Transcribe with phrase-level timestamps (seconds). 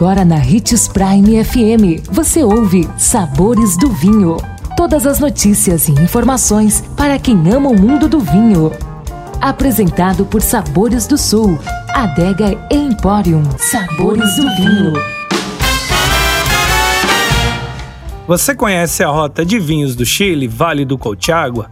[0.00, 4.38] Agora na Ritz Prime FM, você ouve Sabores do Vinho.
[4.74, 8.72] Todas as notícias e informações para quem ama o mundo do vinho.
[9.42, 11.58] Apresentado por Sabores do Sul,
[11.90, 13.42] Adega Emporium.
[13.58, 14.94] Sabores do Vinho.
[18.26, 21.70] Você conhece a rota de vinhos do Chile, Vale do Colchagua?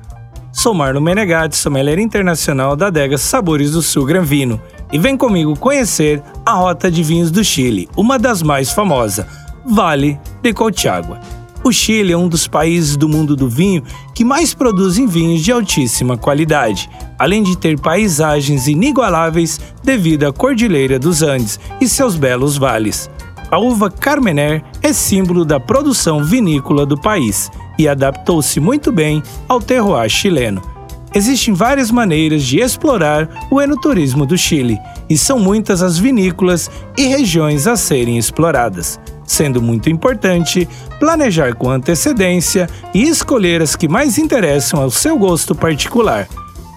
[0.52, 4.60] Sou Marlon Menegatti, sommelier internacional da adega Sabores do Sul Gran Vino
[4.92, 9.26] e vem comigo conhecer a Rota de Vinhos do Chile, uma das mais famosas,
[9.64, 11.20] Vale de Colchagua.
[11.62, 13.82] O Chile é um dos países do mundo do vinho
[14.14, 20.98] que mais produzem vinhos de altíssima qualidade, além de ter paisagens inigualáveis devido à Cordilheira
[20.98, 23.10] dos Andes e seus belos vales.
[23.50, 29.60] A uva Carmener é símbolo da produção vinícola do país e adaptou-se muito bem ao
[29.60, 30.77] terroir chileno
[31.18, 34.78] Existem várias maneiras de explorar o enoturismo do Chile,
[35.10, 40.68] e são muitas as vinícolas e regiões a serem exploradas, sendo muito importante
[41.00, 46.28] planejar com antecedência e escolher as que mais interessam ao seu gosto particular.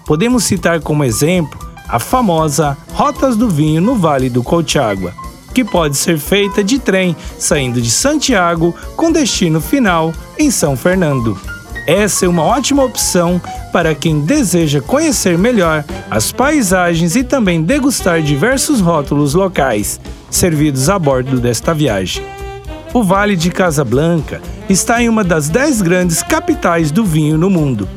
[0.04, 1.56] Podemos citar como exemplo
[1.88, 5.14] a famosa Rotas do Vinho no Vale do Colchagua,
[5.54, 11.38] que pode ser feita de trem saindo de Santiago com destino final em São Fernando.
[11.86, 13.40] Essa é uma ótima opção
[13.72, 20.98] para quem deseja conhecer melhor as paisagens e também degustar diversos rótulos locais servidos a
[20.98, 22.24] bordo desta viagem.
[22.94, 27.88] O Vale de Casablanca está em uma das dez grandes capitais do vinho no mundo,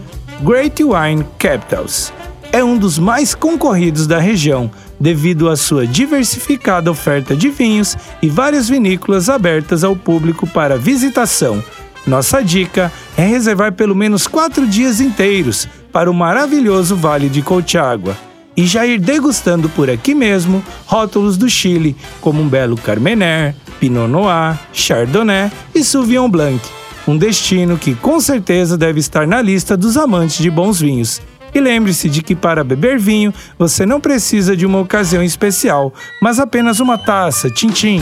[0.41, 2.11] Great Wine Capitals.
[2.52, 8.30] É um dos mais concorridos da região devido à sua diversificada oferta de vinhos e
[8.30, 11.61] várias vinícolas abertas ao público para visitação
[12.05, 18.15] nossa dica é reservar pelo menos quatro dias inteiros para o maravilhoso Vale de Colchagua
[18.55, 24.07] e já ir degustando por aqui mesmo rótulos do Chile, como um belo Carmener, Pinot
[24.07, 26.63] Noir, Chardonnay e Sauvignon Blanc.
[27.07, 31.21] Um destino que com certeza deve estar na lista dos amantes de bons vinhos.
[31.53, 36.39] E lembre-se de que para beber vinho você não precisa de uma ocasião especial, mas
[36.39, 38.01] apenas uma taça, tchim-tchim